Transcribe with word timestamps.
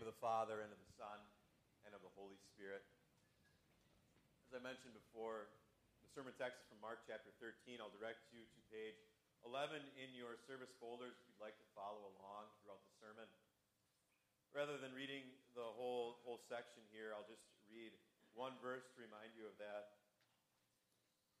name 0.00 0.08
of 0.08 0.16
the 0.16 0.24
Father, 0.24 0.64
and 0.64 0.72
of 0.72 0.80
the 0.80 0.96
Son, 0.96 1.20
and 1.84 1.92
of 1.92 2.00
the 2.00 2.08
Holy 2.16 2.40
Spirit. 2.56 2.80
As 4.48 4.56
I 4.56 4.60
mentioned 4.64 4.96
before, 4.96 5.52
the 6.00 6.08
sermon 6.16 6.32
text 6.40 6.56
is 6.56 6.72
from 6.72 6.80
Mark 6.80 7.04
chapter 7.04 7.28
13. 7.36 7.84
I'll 7.84 7.92
direct 7.92 8.24
you 8.32 8.48
to 8.48 8.60
page 8.72 8.96
11 9.44 9.76
in 10.00 10.08
your 10.16 10.40
service 10.48 10.72
folders 10.80 11.20
if 11.20 11.28
you'd 11.28 11.44
like 11.44 11.60
to 11.60 11.68
follow 11.76 12.00
along 12.16 12.48
throughout 12.64 12.80
the 12.80 12.96
sermon. 12.96 13.28
Rather 14.56 14.80
than 14.80 14.96
reading 14.96 15.20
the 15.52 15.68
whole, 15.76 16.24
whole 16.24 16.40
section 16.48 16.80
here, 16.88 17.12
I'll 17.12 17.28
just 17.28 17.44
read 17.68 17.92
one 18.32 18.56
verse 18.64 18.88
to 18.96 19.04
remind 19.04 19.36
you 19.36 19.44
of 19.44 19.52
that. 19.60 20.00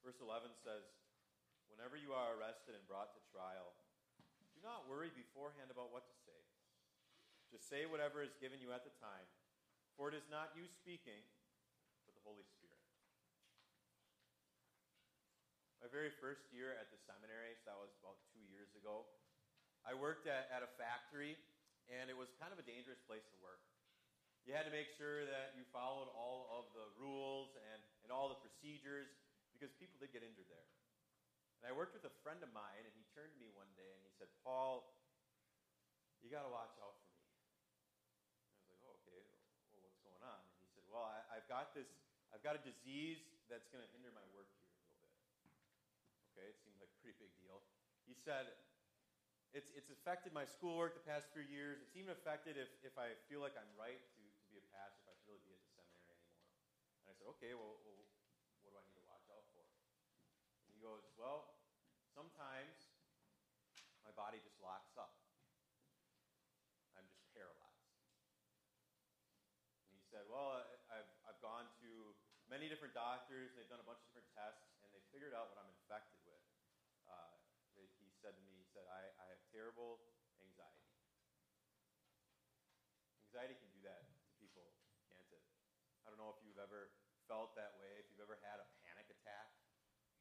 Verse 0.04 0.20
11 0.20 0.52
says, 0.60 0.84
Whenever 1.72 1.96
you 1.96 2.12
are 2.12 2.36
arrested 2.36 2.76
and 2.76 2.84
brought 2.84 3.16
to 3.16 3.24
trial, 3.32 3.72
do 4.52 4.60
not 4.60 4.84
worry 4.84 5.08
beforehand 5.16 5.72
about 5.72 5.96
what 5.96 6.04
to. 6.04 6.19
Just 7.50 7.66
say 7.66 7.86
whatever 7.86 8.22
is 8.22 8.34
given 8.38 8.62
you 8.62 8.70
at 8.70 8.86
the 8.86 8.94
time, 9.02 9.26
for 9.98 10.06
it 10.08 10.14
is 10.14 10.26
not 10.30 10.54
you 10.54 10.70
speaking, 10.70 11.18
but 12.06 12.14
the 12.14 12.22
Holy 12.22 12.46
Spirit. 12.46 12.78
My 15.82 15.90
very 15.90 16.14
first 16.22 16.46
year 16.54 16.78
at 16.78 16.94
the 16.94 16.98
seminary, 17.02 17.58
so 17.58 17.74
that 17.74 17.78
was 17.80 17.90
about 17.98 18.22
two 18.30 18.42
years 18.46 18.70
ago, 18.78 19.04
I 19.82 19.96
worked 19.96 20.28
at, 20.28 20.46
at 20.52 20.62
a 20.62 20.70
factory, 20.76 21.34
and 21.88 22.06
it 22.06 22.14
was 22.14 22.30
kind 22.38 22.54
of 22.54 22.60
a 22.60 22.66
dangerous 22.66 23.00
place 23.08 23.24
to 23.32 23.38
work. 23.42 23.64
You 24.44 24.56
had 24.56 24.64
to 24.64 24.72
make 24.72 24.88
sure 24.96 25.26
that 25.28 25.52
you 25.56 25.64
followed 25.68 26.08
all 26.12 26.48
of 26.48 26.70
the 26.72 26.86
rules 26.96 27.52
and, 27.72 27.80
and 28.04 28.08
all 28.12 28.30
the 28.32 28.40
procedures 28.40 29.08
because 29.52 29.72
people 29.76 30.00
did 30.00 30.12
get 30.16 30.24
injured 30.24 30.48
there. 30.48 30.68
And 31.60 31.68
I 31.68 31.76
worked 31.76 31.92
with 31.92 32.08
a 32.08 32.14
friend 32.24 32.40
of 32.40 32.48
mine, 32.56 32.88
and 32.88 32.92
he 32.96 33.04
turned 33.12 33.36
to 33.36 33.40
me 33.40 33.52
one 33.52 33.68
day 33.76 33.92
and 33.92 34.00
he 34.00 34.12
said, 34.16 34.32
Paul, 34.40 34.96
you 36.24 36.32
got 36.32 36.48
to 36.48 36.52
watch 36.52 36.72
out 36.80 36.96
for 37.04 37.12
me. 37.12 37.20
And 37.20 38.48
I 38.48 38.56
was 38.56 38.64
like, 38.64 38.80
oh, 38.80 38.96
okay, 39.04 39.20
well, 39.76 39.84
what's 39.84 40.00
going 40.00 40.24
on? 40.24 40.40
And 40.40 40.56
he 40.56 40.68
said, 40.72 40.88
well, 40.88 41.04
I, 41.30 41.38
I've 41.38 41.46
got 41.46 41.70
this, 41.72 41.86
I've 42.34 42.42
got 42.42 42.58
a 42.58 42.62
disease 42.66 43.22
that's 43.46 43.70
going 43.70 43.82
to 43.82 43.90
hinder 43.94 44.10
my 44.10 44.26
work 44.34 44.50
here. 44.58 44.66
A 44.66 44.82
little 44.90 44.98
bit. 44.98 45.14
Okay, 46.34 46.46
it 46.50 46.58
seems 46.58 46.78
like 46.82 46.90
a 46.90 46.98
pretty 46.98 47.14
big 47.22 47.30
deal. 47.38 47.62
He 48.06 48.14
said, 48.18 48.50
it's, 49.54 49.70
it's 49.74 49.90
affected 49.90 50.34
my 50.34 50.46
schoolwork 50.46 50.94
the 50.98 51.06
past 51.06 51.30
few 51.30 51.46
years. 51.46 51.78
It's 51.82 51.94
even 51.94 52.10
affected 52.14 52.58
if, 52.58 52.70
if 52.82 52.94
I 52.98 53.14
feel 53.30 53.42
like 53.42 53.54
I'm 53.54 53.70
right 53.78 53.98
to, 53.98 54.22
to 54.22 54.44
be 54.50 54.58
a 54.58 54.66
pastor, 54.74 55.02
if 55.02 55.10
I 55.10 55.14
should 55.18 55.30
really 55.30 55.42
be 55.46 55.54
at 55.54 55.62
the 55.62 55.70
seminary 55.74 56.18
anymore. 56.18 56.50
And 57.02 57.06
I 57.10 57.14
said, 57.18 57.26
okay, 57.38 57.54
well, 57.54 57.82
well 57.82 58.06
what 58.62 58.70
do 58.70 58.78
I 58.78 58.84
need 58.86 58.98
to 58.98 59.06
watch 59.10 59.26
out 59.30 59.46
for? 59.50 59.66
And 60.66 60.70
he 60.74 60.78
goes, 60.78 61.02
well, 61.18 61.58
sometimes 62.14 62.90
my 64.06 64.12
body 64.14 64.38
just 64.42 64.58
locks 64.62 64.94
up. 64.98 65.12
I'm 66.98 67.06
just 67.06 67.22
paralyzed. 67.34 67.94
And 69.86 69.94
he 69.94 70.02
said, 70.02 70.26
Well, 70.26 70.62
I've, 70.90 71.10
I've 71.26 71.40
gone 71.44 71.68
to 71.84 71.90
many 72.50 72.66
different 72.80 72.96
doctors, 72.96 73.52
they've 73.52 73.68
done 73.68 73.76
a 73.76 73.84
bunch 73.84 74.00
of 74.00 74.08
different 74.08 74.32
tests, 74.32 74.72
and 74.80 74.88
they 74.96 75.04
figured 75.12 75.36
out 75.36 75.52
what 75.52 75.60
I'm 75.60 75.68
infected 75.68 76.16
with. 76.24 76.40
Uh, 77.04 77.36
he 77.76 78.08
said 78.24 78.32
to 78.32 78.40
me, 78.40 78.56
He 78.56 78.64
said, 78.72 78.88
I, 78.88 79.04
I 79.20 79.28
have 79.28 79.36
terrible 79.52 80.00
anxiety. 80.40 80.96
Anxiety 83.28 83.60
can 83.60 83.68
do 83.76 83.84
that 83.84 84.08
to 84.24 84.32
people, 84.40 84.72
can't 85.12 85.28
it? 85.28 85.44
I 86.08 86.08
don't 86.08 86.16
know 86.16 86.32
if 86.32 86.40
you've 86.40 86.56
ever 86.56 86.88
felt 87.28 87.52
that 87.60 87.76
way, 87.76 88.00
if 88.00 88.08
you've 88.08 88.24
ever 88.24 88.40
had 88.48 88.64
a 88.64 88.66
panic 88.80 89.12
attack, 89.12 89.52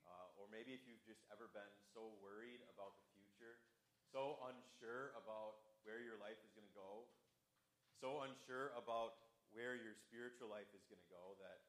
uh, 0.04 0.36
or 0.36 0.52
maybe 0.52 0.76
if 0.76 0.84
you've 0.84 1.08
just 1.08 1.24
ever 1.32 1.48
been 1.56 1.72
so 1.96 2.12
worried 2.20 2.60
about 2.76 3.00
the 3.00 3.08
future, 3.16 3.56
so 4.12 4.36
unsure 4.52 5.16
about 5.16 5.64
where 5.88 6.04
your 6.04 6.20
life 6.20 6.44
is 6.44 6.52
going 6.52 6.68
to 6.68 6.76
go, 6.76 7.08
so 8.04 8.28
unsure 8.28 8.76
about 8.76 9.16
where 9.56 9.80
your 9.80 9.96
spiritual 9.96 10.52
life 10.52 10.68
is 10.76 10.84
going 10.92 11.00
to 11.00 11.08
go 11.08 11.40
that, 11.40 11.69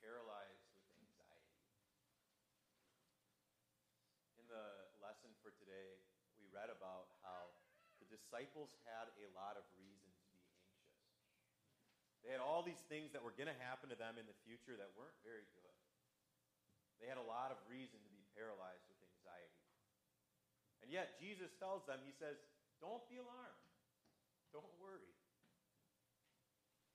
paralyzed 0.00 0.64
with 0.72 0.84
anxiety. 0.96 1.56
In 4.40 4.46
the 4.48 4.66
lesson 5.00 5.30
for 5.44 5.52
today, 5.60 6.00
we 6.40 6.48
read 6.48 6.72
about 6.72 7.12
how 7.20 7.52
the 8.00 8.08
disciples 8.08 8.72
had 8.88 9.12
a 9.20 9.28
lot 9.36 9.60
of 9.60 9.64
reason 9.76 10.08
to 10.08 10.20
be 10.24 10.40
anxious. 10.40 10.80
They 12.24 12.32
had 12.32 12.40
all 12.40 12.64
these 12.64 12.80
things 12.88 13.12
that 13.12 13.20
were 13.20 13.36
going 13.36 13.52
to 13.52 13.60
happen 13.64 13.92
to 13.92 13.98
them 14.00 14.16
in 14.16 14.24
the 14.24 14.36
future 14.44 14.76
that 14.76 14.92
weren't 14.96 15.16
very 15.20 15.44
good. 15.56 15.76
They 17.00 17.08
had 17.08 17.16
a 17.16 17.24
lot 17.24 17.48
of 17.48 17.56
reason 17.68 17.96
to 17.96 18.10
be 18.12 18.20
paralyzed 18.36 18.84
with 18.88 19.00
anxiety. 19.00 19.64
And 20.84 20.92
yet, 20.92 21.16
Jesus 21.20 21.52
tells 21.56 21.84
them, 21.88 22.00
He 22.04 22.12
says, 22.12 22.36
Don't 22.80 23.04
be 23.08 23.20
alarmed. 23.20 23.64
Don't 24.52 24.68
worry. 24.80 25.12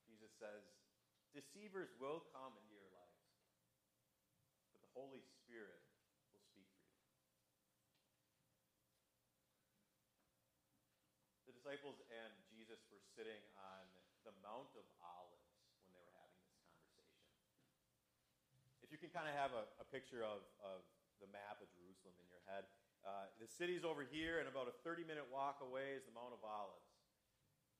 Jesus 0.06 0.30
says, 0.38 0.62
Deceivers 1.34 1.92
will 2.00 2.24
come 2.32 2.54
into 2.56 2.74
your 2.74 2.88
lives, 2.96 3.28
but 4.72 4.80
the 4.80 4.85
Holy 4.96 5.20
Spirit 5.44 5.84
will 6.32 6.40
speak 6.40 6.72
for 6.72 6.88
you. 6.88 7.04
The 11.52 11.52
disciples 11.52 12.00
and 12.08 12.32
Jesus 12.48 12.80
were 12.88 13.04
sitting 13.12 13.44
on 13.60 13.84
the 14.24 14.32
Mount 14.40 14.72
of 14.80 14.88
Olives 15.04 15.52
when 15.84 15.92
they 15.92 16.00
were 16.00 16.16
having 16.16 16.40
this 16.48 16.56
conversation. 16.64 17.12
If 18.80 18.96
you 18.96 18.98
can 18.98 19.12
kind 19.12 19.28
of 19.28 19.36
have 19.36 19.52
a, 19.52 19.68
a 19.84 19.86
picture 19.92 20.24
of, 20.24 20.48
of 20.64 20.88
the 21.20 21.28
map 21.28 21.60
of 21.60 21.68
Jerusalem 21.76 22.16
in 22.24 22.28
your 22.32 22.42
head, 22.48 22.64
uh, 23.04 23.30
the 23.38 23.52
city's 23.52 23.84
over 23.84 24.08
here, 24.08 24.40
and 24.40 24.48
about 24.48 24.72
a 24.72 24.76
30 24.82 25.04
minute 25.04 25.28
walk 25.28 25.60
away 25.60 26.00
is 26.00 26.08
the 26.08 26.16
Mount 26.16 26.32
of 26.32 26.40
Olives. 26.42 26.88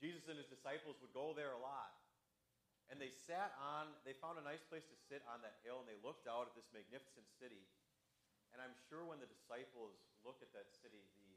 Jesus 0.04 0.28
and 0.28 0.36
his 0.36 0.52
disciples 0.52 1.00
would 1.00 1.16
go 1.16 1.32
there 1.32 1.56
a 1.56 1.62
lot. 1.64 1.96
And 2.94 3.02
they 3.02 3.10
sat 3.10 3.58
on, 3.58 3.90
they 4.06 4.14
found 4.14 4.38
a 4.38 4.46
nice 4.46 4.62
place 4.62 4.86
to 4.86 4.98
sit 5.10 5.26
on 5.26 5.42
that 5.42 5.58
hill, 5.66 5.82
and 5.82 5.90
they 5.90 5.98
looked 6.06 6.30
out 6.30 6.46
at 6.46 6.54
this 6.54 6.70
magnificent 6.70 7.26
city. 7.42 7.66
And 8.54 8.62
I'm 8.62 8.78
sure 8.88 9.04
when 9.04 9.18
the 9.18 9.28
disciples 9.28 9.98
looked 10.22 10.46
at 10.46 10.54
that 10.54 10.70
city, 10.70 11.02
the, 11.18 11.34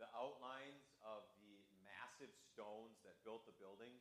the 0.00 0.08
outlines 0.16 0.88
of 1.04 1.28
the 1.38 1.54
massive 1.84 2.32
stones 2.50 2.98
that 3.04 3.20
built 3.22 3.44
the 3.44 3.54
buildings, 3.60 4.00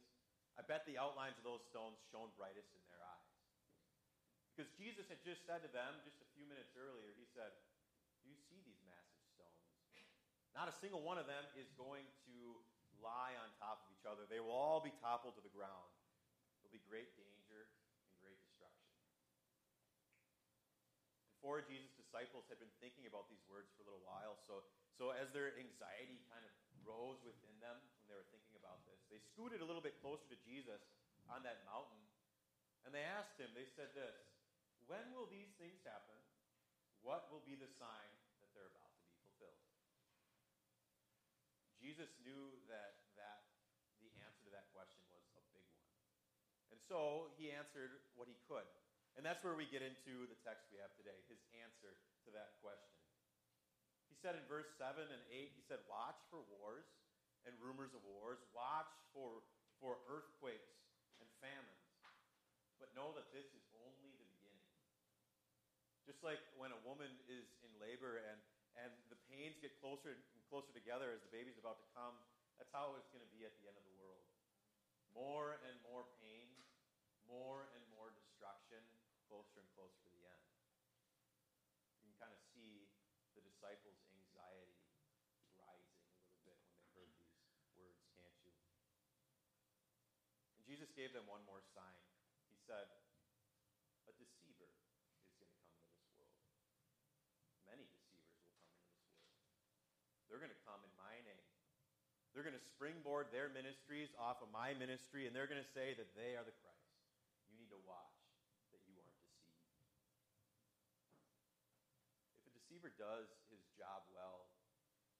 I 0.56 0.64
bet 0.64 0.88
the 0.88 0.98
outlines 0.98 1.36
of 1.38 1.46
those 1.46 1.64
stones 1.68 2.00
shone 2.10 2.32
brightest 2.40 2.72
in 2.72 2.84
their 2.88 3.04
eyes. 3.04 3.36
Because 4.52 4.72
Jesus 4.76 5.08
had 5.08 5.20
just 5.24 5.48
said 5.48 5.64
to 5.64 5.72
them, 5.72 6.00
just 6.04 6.20
a 6.24 6.28
few 6.36 6.44
minutes 6.48 6.76
earlier, 6.76 7.12
He 7.16 7.28
said, 7.30 7.52
Do 8.24 8.32
you 8.32 8.40
see 8.48 8.60
these 8.64 8.80
massive 8.84 9.24
stones? 9.32 9.64
Not 10.52 10.68
a 10.68 10.76
single 10.76 11.04
one 11.04 11.20
of 11.20 11.28
them 11.28 11.44
is 11.56 11.72
going 11.80 12.04
to 12.28 12.36
lie 13.00 13.38
on 13.40 13.48
top 13.58 13.86
of 13.86 13.88
each 13.96 14.04
other. 14.04 14.28
They 14.28 14.44
will 14.44 14.54
all 14.54 14.84
be 14.84 14.92
toppled 15.00 15.40
to 15.40 15.44
the 15.44 15.54
ground. 15.54 15.92
There'll 16.72 16.88
be 16.88 16.88
great 16.88 17.12
danger 17.20 17.68
and 18.08 18.16
great 18.24 18.40
destruction. 18.40 18.88
Of 21.44 21.68
Jesus' 21.68 21.92
disciples 22.00 22.48
had 22.48 22.64
been 22.64 22.72
thinking 22.80 23.12
about 23.12 23.28
these 23.28 23.44
words 23.52 23.68
for 23.76 23.84
a 23.84 23.88
little 23.92 24.08
while. 24.08 24.40
So, 24.48 24.64
so 24.96 25.12
as 25.12 25.28
their 25.36 25.52
anxiety 25.60 26.24
kind 26.32 26.48
of 26.48 26.54
rose 26.88 27.20
within 27.28 27.52
them 27.60 27.76
when 27.76 28.08
they 28.08 28.16
were 28.16 28.32
thinking 28.32 28.56
about 28.56 28.88
this, 28.88 29.04
they 29.12 29.20
scooted 29.20 29.60
a 29.60 29.68
little 29.68 29.84
bit 29.84 30.00
closer 30.00 30.24
to 30.32 30.40
Jesus 30.48 30.80
on 31.28 31.44
that 31.44 31.68
mountain. 31.68 32.00
And 32.88 32.96
they 32.96 33.04
asked 33.04 33.36
him, 33.36 33.52
they 33.52 33.68
said 33.68 33.92
this 33.92 34.16
When 34.88 35.12
will 35.12 35.28
these 35.28 35.52
things 35.60 35.84
happen? 35.84 36.16
What 37.04 37.28
will 37.28 37.44
be 37.44 37.60
the 37.60 37.68
sign 37.68 38.12
that 38.40 38.48
they're 38.56 38.72
about 38.72 38.96
to 38.96 39.04
be 39.12 39.20
fulfilled? 39.20 39.60
Jesus 41.84 42.16
knew 42.24 42.56
that, 42.72 43.12
that 43.20 43.44
the 44.00 44.08
answer 44.24 44.48
to 44.48 44.52
that 44.56 44.72
question 44.72 45.04
was 45.12 45.28
a 45.36 45.44
big 45.52 45.68
one. 45.76 45.92
And 46.72 46.80
so 46.88 47.32
he 47.36 47.52
answered 47.52 48.00
what 48.16 48.32
he 48.32 48.36
could. 48.48 48.66
And 49.20 49.28
that's 49.28 49.44
where 49.44 49.60
we 49.60 49.68
get 49.68 49.84
into 49.84 50.24
the 50.32 50.40
text 50.42 50.72
we 50.72 50.80
have 50.80 50.96
today, 50.96 51.20
his 51.28 51.40
answer 51.60 52.00
to 52.24 52.30
that 52.32 52.56
question. 52.64 52.96
He 54.08 54.16
said 54.16 54.40
in 54.40 54.44
verse 54.48 54.72
7 54.80 55.04
and 55.04 55.24
8, 55.28 55.52
he 55.52 55.64
said, 55.68 55.84
Watch 55.92 56.20
for 56.32 56.40
wars 56.48 56.88
and 57.44 57.52
rumors 57.60 57.92
of 57.92 58.04
wars, 58.06 58.40
watch 58.56 58.90
for, 59.12 59.44
for 59.82 60.00
earthquakes 60.08 60.72
and 61.20 61.28
famines. 61.44 61.82
But 62.80 62.94
know 62.98 63.14
that 63.14 63.30
this 63.36 63.46
is 63.52 63.64
only 63.78 64.10
the 64.16 64.28
beginning. 64.32 64.66
Just 66.08 66.22
like 66.26 66.42
when 66.58 66.74
a 66.74 66.82
woman 66.88 67.10
is 67.30 67.46
in 67.62 67.72
labor 67.78 68.22
and, 68.26 68.40
and 68.78 68.92
the 69.14 69.20
pains 69.30 69.58
get 69.62 69.78
closer 69.78 70.18
and 70.18 70.42
closer 70.50 70.74
together 70.74 71.14
as 71.14 71.22
the 71.22 71.34
baby's 71.34 71.58
about 71.62 71.82
to 71.82 71.88
come, 71.94 72.18
that's 72.58 72.74
how 72.74 72.94
it's 72.98 73.10
going 73.10 73.26
to 73.26 73.34
be 73.34 73.46
at 73.46 73.54
the 73.62 73.66
end 73.70 73.78
of 73.78 73.86
the 73.86 73.98
world. 74.02 74.26
More 75.14 75.62
and 75.66 75.76
more 75.86 76.06
pain, 76.22 76.61
more 77.32 77.72
and 77.72 77.84
more 77.96 78.12
destruction, 78.12 78.84
closer 79.32 79.64
and 79.64 79.70
closer 79.72 79.96
to 80.04 80.12
the 80.12 80.24
end. 80.28 80.44
You 82.04 82.12
can 82.12 82.16
kind 82.20 82.36
of 82.36 82.42
see 82.52 82.92
the 83.32 83.42
disciples' 83.48 84.04
anxiety 84.12 84.84
rising 85.56 86.04
a 86.04 86.12
little 86.20 86.44
bit 86.44 86.60
when 86.68 86.76
they 86.76 86.88
heard 86.92 87.12
these 87.16 87.32
words, 87.80 88.04
can't 88.20 88.36
you? 88.44 88.52
And 90.60 90.68
Jesus 90.68 90.92
gave 90.92 91.16
them 91.16 91.24
one 91.32 91.48
more 91.48 91.64
sign. 91.72 92.04
He 92.52 92.60
said, 92.68 92.92
A 94.12 94.14
deceiver 94.20 94.68
is 95.24 95.32
going 95.40 95.48
to 95.48 95.60
come 95.72 95.88
into 95.88 96.12
this 96.20 96.36
world. 96.36 96.36
Many 97.64 97.88
deceivers 97.88 98.36
will 98.44 98.52
come 98.60 98.68
into 98.68 98.92
this 98.92 99.08
world. 99.08 99.48
They're 100.28 100.44
going 100.44 100.52
to 100.52 100.64
come 100.68 100.84
in 100.84 100.92
my 101.00 101.16
name. 101.24 101.48
They're 102.36 102.48
going 102.48 102.56
to 102.56 102.70
springboard 102.76 103.28
their 103.36 103.52
ministries 103.52 104.08
off 104.16 104.32
off 104.32 104.40
of 104.40 104.48
my 104.56 104.72
ministry 104.80 105.28
and 105.28 105.36
they're 105.36 105.52
going 105.52 105.60
to 105.60 105.74
say 105.76 105.92
that 106.00 106.08
they 106.16 106.40
are 106.40 106.48
the 106.48 106.56
Christ. 106.64 106.81
To 107.72 107.80
watch 107.88 108.20
that 108.76 108.84
you 108.84 109.00
aren't 109.00 109.16
deceived. 109.24 109.56
If 112.36 112.52
a 112.52 112.52
deceiver 112.52 112.92
does 113.00 113.32
his 113.48 113.64
job 113.80 114.04
well, 114.12 114.52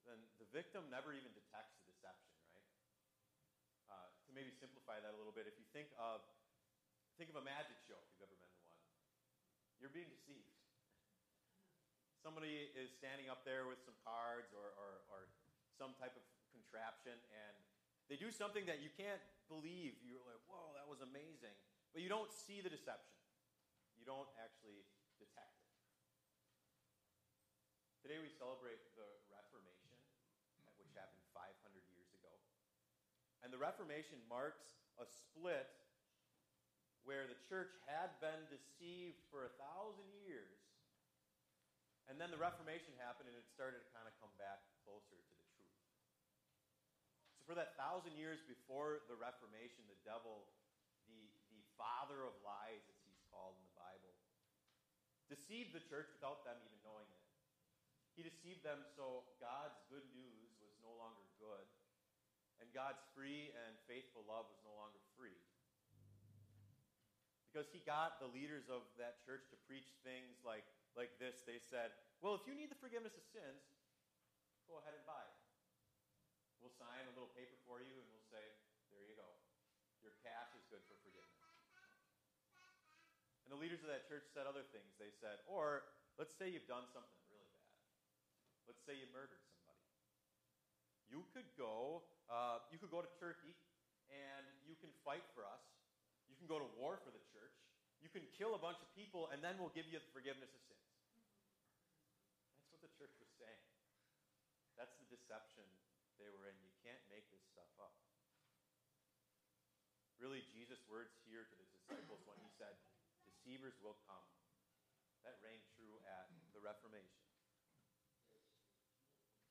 then 0.04 0.20
the 0.36 0.44
victim 0.52 0.84
never 0.92 1.16
even 1.16 1.32
detects 1.32 1.80
the 1.80 1.88
deception, 1.88 2.36
right? 2.52 2.68
Uh, 3.88 4.12
to 4.28 4.36
maybe 4.36 4.52
simplify 4.52 5.00
that 5.00 5.16
a 5.16 5.18
little 5.20 5.32
bit, 5.32 5.48
if 5.48 5.56
you 5.56 5.64
think 5.72 5.96
of 5.96 6.20
think 7.16 7.32
of 7.32 7.40
a 7.40 7.46
magic 7.48 7.80
show, 7.88 7.96
if 8.04 8.12
you've 8.12 8.28
ever 8.28 8.36
been 8.36 8.52
to 8.52 8.64
one, 8.68 8.84
you're 9.80 9.94
being 9.96 10.12
deceived. 10.12 10.52
Somebody 12.20 12.68
is 12.76 12.92
standing 13.00 13.32
up 13.32 13.48
there 13.48 13.64
with 13.64 13.80
some 13.88 13.96
cards 14.04 14.52
or, 14.52 14.76
or, 14.76 14.92
or 15.08 15.20
some 15.80 15.96
type 15.96 16.20
of 16.20 16.24
contraption, 16.52 17.16
and 17.16 17.56
they 18.12 18.20
do 18.20 18.28
something 18.28 18.68
that 18.68 18.84
you 18.84 18.92
can't 19.00 19.24
believe. 19.48 19.96
You're 20.04 20.20
like, 20.28 20.44
whoa, 20.52 20.76
that 20.76 20.84
was 20.84 21.00
amazing. 21.00 21.56
But 21.92 22.00
you 22.00 22.08
don't 22.08 22.32
see 22.32 22.64
the 22.64 22.72
deception, 22.72 23.20
you 24.00 24.08
don't 24.08 24.32
actually 24.40 24.84
detect 25.20 25.60
it. 25.60 25.72
Today 28.02 28.18
we 28.18 28.32
celebrate 28.32 28.80
the 28.96 29.08
Reformation, 29.30 29.94
which 30.80 30.90
happened 30.98 31.22
500 31.36 31.52
years 31.94 32.10
ago. 32.18 32.34
And 33.44 33.52
the 33.52 33.62
Reformation 33.62 34.18
marks 34.26 34.80
a 34.98 35.06
split 35.06 35.70
where 37.04 37.26
the 37.26 37.38
church 37.50 37.74
had 37.90 38.14
been 38.22 38.46
deceived 38.50 39.18
for 39.34 39.50
a 39.50 39.54
thousand 39.58 40.06
years. 40.22 40.62
And 42.10 42.18
then 42.20 42.30
the 42.30 42.42
Reformation 42.42 42.94
happened 43.02 43.30
and 43.32 43.38
it 43.38 43.48
started 43.48 43.82
to 43.82 43.90
kind 43.96 44.06
of 44.06 44.14
come 44.22 44.34
back 44.38 44.62
closer 44.84 45.18
to 45.18 45.34
the 45.34 45.48
truth. 45.56 45.80
So, 47.40 47.48
for 47.48 47.56
that 47.58 47.74
thousand 47.80 48.18
years 48.20 48.44
before 48.46 49.02
the 49.10 49.18
Reformation, 49.18 49.86
the 49.90 49.98
devil, 50.06 50.46
father 51.82 52.22
of 52.30 52.38
lies, 52.46 52.86
as 52.86 53.02
he's 53.02 53.26
called 53.34 53.58
in 53.58 53.66
the 53.66 53.74
Bible, 53.74 54.14
deceived 55.26 55.74
the 55.74 55.82
church 55.82 56.14
without 56.14 56.46
them 56.46 56.62
even 56.62 56.78
knowing 56.86 57.10
it. 57.10 57.26
He 58.14 58.22
deceived 58.22 58.62
them 58.62 58.86
so 58.94 59.26
God's 59.42 59.82
good 59.90 60.06
news 60.14 60.54
was 60.62 60.78
no 60.86 60.94
longer 60.94 61.26
good, 61.42 61.66
and 62.62 62.70
God's 62.70 63.02
free 63.18 63.50
and 63.66 63.74
faithful 63.90 64.22
love 64.30 64.46
was 64.54 64.62
no 64.62 64.78
longer 64.78 65.02
free 65.18 65.42
because 67.52 67.68
he 67.76 67.84
got 67.84 68.16
the 68.24 68.32
leaders 68.32 68.72
of 68.72 68.88
that 68.96 69.20
church 69.28 69.44
to 69.52 69.60
preach 69.68 69.92
things 70.08 70.40
like, 70.48 70.64
like 70.96 71.12
this. 71.20 71.44
They 71.44 71.60
said, 71.60 71.92
Well, 72.24 72.40
if 72.40 72.48
you 72.48 72.56
need 72.56 72.72
the 72.72 72.80
forgiveness 72.80 73.20
of 73.20 73.28
sins, 73.28 73.60
go 74.72 74.80
ahead 74.80 74.96
and 74.96 75.04
buy 75.04 75.20
it. 75.20 75.36
We'll 76.64 76.72
sign 76.80 77.04
a 77.12 77.14
little 77.18 77.34
paper 77.36 77.60
for 77.68 77.84
you 77.84 77.92
and 77.92 78.08
we'll 78.08 78.30
say, 78.32 78.46
There 78.88 79.04
you 79.04 79.20
go. 79.20 79.28
Your 80.00 80.16
cash 80.24 80.56
is 80.56 80.64
good 80.72 80.80
for 80.88 80.96
forgiveness. 81.04 81.11
And 83.52 83.60
the 83.60 83.60
leaders 83.60 83.84
of 83.84 83.92
that 83.92 84.08
church 84.08 84.24
said 84.32 84.48
other 84.48 84.64
things. 84.72 84.96
They 84.96 85.12
said, 85.20 85.44
Or 85.44 85.84
let's 86.16 86.32
say 86.32 86.48
you've 86.48 86.72
done 86.72 86.88
something 86.96 87.20
really 87.28 87.52
bad. 87.52 87.76
Let's 88.72 88.80
say 88.88 88.96
you 88.96 89.12
murdered 89.12 89.44
somebody. 89.52 89.84
You 91.12 91.28
could 91.36 91.52
go, 91.60 92.08
uh, 92.32 92.64
you 92.72 92.80
could 92.80 92.96
go 92.96 93.04
to 93.04 93.12
Turkey 93.20 93.52
and 94.08 94.48
you 94.64 94.80
can 94.80 94.88
fight 95.04 95.28
for 95.36 95.44
us 95.44 95.68
you 96.32 96.40
can 96.40 96.48
go 96.48 96.64
to 96.64 96.70
war 96.80 96.96
for 97.04 97.12
the 97.12 97.20
church. 97.36 97.60
You 98.00 98.08
can 98.08 98.24
kill 98.40 98.56
a 98.56 98.62
bunch 98.64 98.80
of 98.80 98.88
people, 98.96 99.28
and 99.36 99.44
then 99.44 99.60
we'll 99.60 99.76
give 99.76 99.86
you 99.92 100.00
the 100.00 100.12
forgiveness 100.16 100.50
of 100.56 100.64
sins. 100.64 100.88
That's 102.56 102.72
what 102.72 102.82
the 102.82 102.92
church 102.96 103.12
was 103.20 103.30
saying. 103.36 103.62
That's 104.80 104.96
the 104.96 105.12
deception 105.12 105.68
they 106.16 106.32
were 106.32 106.48
in. 106.48 106.56
You 106.64 106.72
can't 106.82 107.04
make 107.12 107.28
this 107.30 107.44
stuff 107.52 107.70
up. 107.78 107.94
Really, 110.18 110.42
Jesus' 110.56 110.82
words 110.88 111.12
here 111.28 111.46
to 111.46 111.56
the 111.60 111.68
disciples 111.76 112.24
when 112.26 112.40
he 112.42 112.50
said, 112.56 112.74
Deceivers 113.42 113.74
will 113.82 113.98
come. 114.06 114.22
That 115.26 115.42
rang 115.42 115.58
true 115.74 115.98
at 116.06 116.30
the 116.54 116.62
Reformation. 116.62 117.26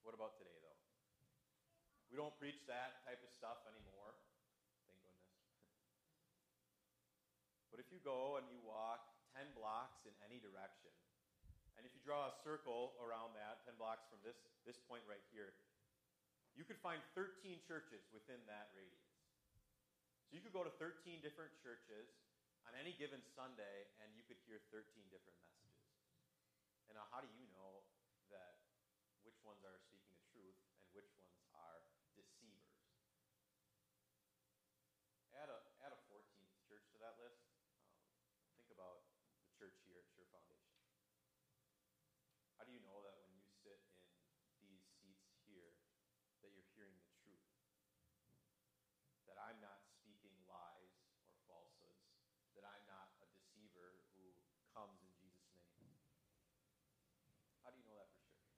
What 0.07 0.15
about 0.15 0.39
today, 0.39 0.55
though? 0.63 0.79
We 2.07 2.15
don't 2.15 2.31
preach 2.39 2.63
that 2.71 3.03
type 3.03 3.19
of 3.19 3.35
stuff 3.35 3.67
anymore. 3.67 4.15
Thank 4.87 4.95
goodness. 5.03 5.27
but 7.75 7.83
if 7.83 7.91
you 7.91 7.99
go 8.07 8.39
and 8.39 8.47
you 8.47 8.63
walk 8.63 9.11
10 9.35 9.59
blocks 9.59 10.07
in 10.07 10.15
any 10.23 10.39
direction, 10.39 10.95
and 11.75 11.83
if 11.83 11.91
you 11.91 11.99
draw 12.07 12.31
a 12.31 12.35
circle 12.47 12.95
around 13.03 13.35
that, 13.35 13.67
10 13.67 13.75
blocks 13.75 14.07
from 14.07 14.23
this, 14.23 14.39
this 14.63 14.79
point 14.87 15.03
right 15.11 15.27
here, 15.35 15.51
you 16.55 16.63
could 16.63 16.79
find 16.79 17.03
13 17.19 17.59
churches 17.67 18.07
within 18.15 18.39
that 18.47 18.71
radius. 18.71 19.11
So 20.31 20.39
you 20.39 20.43
could 20.47 20.55
go 20.55 20.63
to 20.63 20.71
13 20.79 21.19
different 21.27 21.51
churches 21.59 22.07
on 22.69 22.77
any 22.77 22.97
given 22.97 23.23
Sunday, 23.37 23.89
and 24.03 24.12
you 24.17 24.25
could 24.25 24.41
hear 24.45 24.61
13 24.73 24.85
different 25.09 25.37
messages. 25.41 25.85
And 26.91 26.99
now, 26.99 27.07
how 27.12 27.23
do 27.23 27.31
you 27.33 27.47
know 27.55 27.87
that 28.35 28.61
which 29.23 29.39
ones 29.47 29.62
are 29.62 29.79
speaking 29.87 30.11
the 30.17 30.27
truth 30.33 30.59
and 30.75 30.83
which 30.91 31.11
ones 31.21 31.39
are 31.55 31.81
deceivers? 32.19 32.75
Add 35.37 35.49
a, 35.49 35.59
add 35.87 35.93
a 35.95 36.01
14th 36.11 36.53
church 36.69 36.85
to 36.93 36.99
that 37.01 37.17
list 37.17 37.51
about 38.81 39.05
the 39.45 39.53
church 39.53 39.77
here 39.85 40.01
at 40.01 40.09
Sure 40.09 40.25
Foundation? 40.33 40.73
How 42.57 42.65
do 42.65 42.73
you 42.73 42.81
know 42.81 43.03
that 43.05 43.19
when 43.21 43.29
you 43.35 43.45
sit 43.61 43.77
in 44.57 44.65
these 44.73 44.89
seats 45.01 45.29
here 45.45 45.77
that 46.41 46.55
you're 46.55 46.71
hearing 46.73 46.97
the 46.97 47.12
truth? 47.21 47.45
That 49.29 49.37
I'm 49.37 49.61
not 49.61 49.85
speaking 50.01 50.33
lies 50.49 50.97
or 51.29 51.37
falsehoods, 51.45 52.09
that 52.57 52.65
I'm 52.65 52.85
not 52.89 53.12
a 53.21 53.29
deceiver 53.37 54.01
who 54.17 54.33
comes 54.73 55.03
in 55.05 55.12
Jesus' 55.21 55.45
name. 55.77 56.00
How 57.61 57.75
do 57.75 57.77
you 57.77 57.85
know 57.85 58.00
that 58.00 58.09
for 58.17 58.25
sure? 58.33 58.49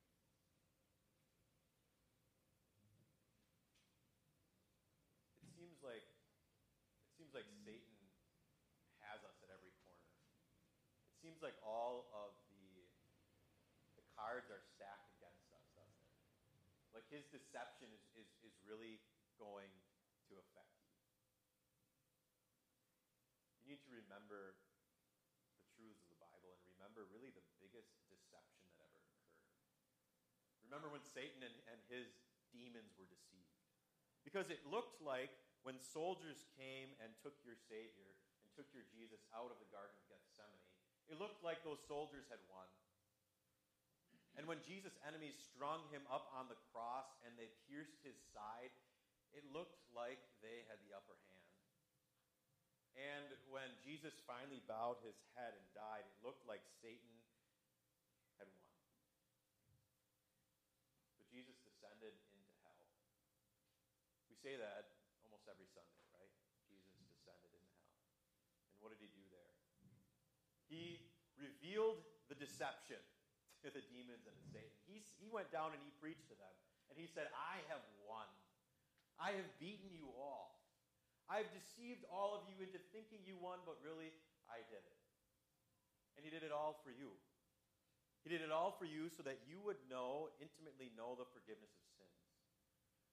It 5.43 5.52
seems 5.63 5.79
like 5.87 6.03
it 6.03 7.15
seems 7.15 7.31
like 7.31 7.47
Satan 7.63 7.95
has 9.07 9.23
us 9.23 9.39
at 9.47 9.51
every 9.55 9.71
corner. 9.87 10.11
It 11.15 11.23
seems 11.23 11.39
like 11.39 11.55
all 11.63 12.11
of 12.11 12.35
the, 12.51 12.83
the 13.95 14.03
cards 14.19 14.51
are 14.51 14.59
stacked 14.59 15.15
against 15.15 15.47
us, 15.55 15.63
doesn't 15.79 16.03
it? 16.03 16.19
Like 16.91 17.07
his 17.15 17.31
deception 17.31 17.95
is, 17.95 18.03
is, 18.19 18.27
is 18.43 18.59
really 18.67 18.99
going 19.39 19.71
to 20.27 20.43
affect 20.43 20.75
you. 20.83 20.91
You 23.63 23.79
need 23.79 23.83
to 23.87 23.95
remember 23.95 24.59
the 25.63 25.67
truths 25.79 26.03
of 26.03 26.11
the 26.11 26.19
Bible 26.19 26.59
and 26.59 26.67
remember 26.75 27.07
really 27.15 27.31
the 27.31 27.47
biggest 27.63 27.95
deception 28.11 28.67
that 28.67 28.83
ever 28.83 28.99
occurred. 28.99 29.47
Remember 30.67 30.91
when 30.91 31.07
Satan 31.07 31.47
and, 31.47 31.55
and 31.71 31.79
his 31.87 32.11
demons 32.51 32.99
were 32.99 33.07
deceived. 33.07 33.47
Because 34.27 34.51
it 34.51 34.63
looked 34.67 34.99
like 35.03 35.31
when 35.63 35.79
soldiers 35.79 36.43
came 36.59 36.91
and 36.99 37.15
took 37.23 37.39
your 37.47 37.59
Savior 37.71 38.19
and 38.43 38.47
took 38.59 38.67
your 38.75 38.87
Jesus 38.91 39.23
out 39.31 39.55
of 39.55 39.59
the 39.63 39.71
Garden 39.71 39.95
of 39.95 40.05
Gethsemane, 40.11 40.67
it 41.07 41.19
looked 41.19 41.43
like 41.43 41.63
those 41.63 41.83
soldiers 41.87 42.27
had 42.31 42.43
won. 42.51 42.67
And 44.35 44.49
when 44.49 44.65
Jesus' 44.65 44.97
enemies 45.05 45.37
strung 45.37 45.85
him 45.93 46.03
up 46.09 46.33
on 46.33 46.49
the 46.49 46.59
cross 46.73 47.07
and 47.23 47.37
they 47.37 47.53
pierced 47.69 48.01
his 48.01 48.17
side, 48.33 48.73
it 49.37 49.45
looked 49.53 49.81
like 49.93 50.21
they 50.41 50.65
had 50.69 50.81
the 50.83 50.97
upper 50.97 51.17
hand. 51.29 51.53
And 52.97 53.29
when 53.49 53.73
Jesus 53.81 54.13
finally 54.29 54.61
bowed 54.69 55.01
his 55.01 55.17
head 55.37 55.57
and 55.57 55.67
died, 55.73 56.05
it 56.05 56.17
looked 56.21 56.45
like 56.45 56.61
Satan 56.81 57.13
had 58.37 58.49
won. 58.53 58.77
But 61.17 61.29
Jesus 61.33 61.57
descended 61.65 62.13
into 62.37 62.53
hell. 62.65 62.89
We 64.29 64.37
say 64.37 64.61
that 64.61 64.92
almost 65.43 65.51
every 65.51 65.67
Sunday, 65.75 66.07
right? 66.15 66.31
Jesus 66.71 67.03
descended 67.11 67.51
into 67.51 67.75
hell. 67.83 67.99
And 68.71 68.79
what 68.79 68.95
did 68.95 69.03
he 69.03 69.11
do 69.11 69.25
there? 69.35 69.55
He 70.71 71.03
revealed 71.35 71.99
the 72.31 72.39
deception 72.39 73.03
to 73.67 73.75
the 73.75 73.83
demons 73.91 74.23
and 74.31 74.39
to 74.39 74.47
Satan. 74.55 74.71
He, 74.87 75.03
he 75.19 75.27
went 75.27 75.51
down 75.51 75.75
and 75.75 75.83
he 75.83 75.91
preached 75.99 76.31
to 76.31 76.39
them. 76.39 76.55
And 76.91 76.95
he 76.95 77.11
said, 77.11 77.27
I 77.35 77.59
have 77.75 77.83
won. 78.07 78.27
I 79.19 79.35
have 79.35 79.49
beaten 79.59 79.91
you 79.91 80.07
all. 80.15 80.63
I 81.27 81.43
have 81.43 81.51
deceived 81.51 82.07
all 82.07 82.39
of 82.39 82.47
you 82.47 82.63
into 82.63 82.79
thinking 82.95 83.23
you 83.27 83.39
won, 83.39 83.63
but 83.67 83.79
really, 83.83 84.15
I 84.47 84.63
did 84.71 84.83
it. 84.83 84.99
And 86.19 86.23
he 86.23 86.31
did 86.31 86.47
it 86.47 86.53
all 86.55 86.79
for 86.87 86.93
you. 86.93 87.15
He 88.23 88.31
did 88.31 88.45
it 88.45 88.55
all 88.55 88.77
for 88.79 88.87
you 88.87 89.11
so 89.11 89.27
that 89.27 89.43
you 89.49 89.59
would 89.67 89.81
know, 89.91 90.31
intimately 90.39 90.95
know 90.95 91.19
the 91.19 91.27
forgiveness 91.35 91.75
of. 91.83 91.92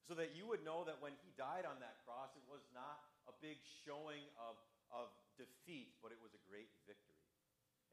So 0.10 0.18
that 0.18 0.34
you 0.34 0.50
would 0.50 0.66
know 0.66 0.82
that 0.90 0.98
when 1.06 1.14
he 1.22 1.30
died 1.38 1.70
on 1.70 1.78
that 1.86 2.02
cross, 2.02 2.34
it 2.34 2.42
was 2.50 2.66
not 2.74 2.98
a 3.30 3.34
big 3.46 3.62
showing 3.86 4.26
of, 4.42 4.58
of 4.90 5.14
defeat, 5.38 5.94
but 6.02 6.10
it 6.10 6.18
was 6.18 6.34
a 6.34 6.42
great 6.50 6.74
victory. 6.90 7.22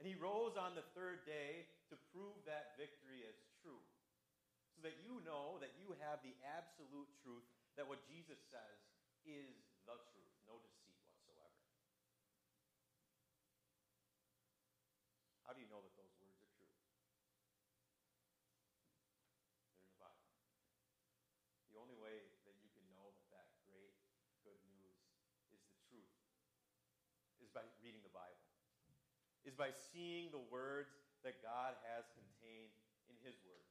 And 0.00 0.08
he 0.08 0.16
rose 0.16 0.56
on 0.56 0.72
the 0.72 0.84
third 0.96 1.28
day 1.28 1.68
to 1.92 1.94
prove 2.16 2.40
that 2.48 2.72
victory 2.80 3.20
as 3.28 3.36
true. 3.60 3.84
So 4.72 4.80
that 4.88 4.96
you 5.04 5.20
know 5.28 5.60
that 5.60 5.76
you 5.76 5.92
have 6.08 6.24
the 6.24 6.32
absolute 6.56 7.08
truth 7.20 7.44
that 7.76 7.84
what 7.84 8.00
Jesus 8.08 8.40
says 8.48 8.80
is 9.28 9.52
the 9.84 10.00
is 27.46 27.54
by 27.54 27.62
reading 27.78 28.02
the 28.02 28.10
Bible, 28.10 28.42
is 29.46 29.54
by 29.54 29.70
seeing 29.94 30.34
the 30.34 30.42
words 30.50 30.90
that 31.22 31.38
God 31.46 31.78
has 31.94 32.02
contained 32.18 32.74
in 33.06 33.14
His 33.22 33.38
Word. 33.46 33.70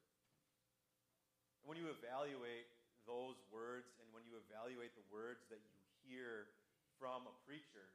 And 1.60 1.68
when 1.68 1.76
you 1.76 1.92
evaluate 1.92 2.72
those 3.04 3.36
words 3.52 3.92
and 4.00 4.08
when 4.16 4.24
you 4.24 4.40
evaluate 4.48 4.96
the 4.96 5.04
words 5.12 5.44
that 5.52 5.60
you 5.60 5.76
hear 6.08 6.48
from 6.96 7.28
a 7.28 7.36
preacher, 7.44 7.92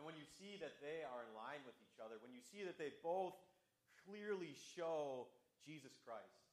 and 0.00 0.08
when 0.08 0.16
you 0.16 0.24
see 0.24 0.56
that 0.64 0.80
they 0.80 1.04
are 1.04 1.20
in 1.28 1.36
line 1.36 1.60
with 1.68 1.76
each 1.84 2.00
other, 2.00 2.16
when 2.24 2.32
you 2.32 2.40
see 2.40 2.64
that 2.64 2.80
they 2.80 2.96
both 3.04 3.36
clearly 4.08 4.56
show 4.56 5.28
Jesus 5.60 5.92
Christ, 6.00 6.48